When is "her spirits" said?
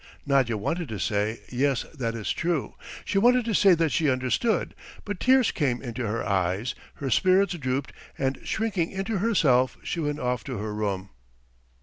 6.95-7.53